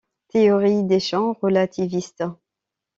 [0.29, 2.23] Théorie des champs relativiste.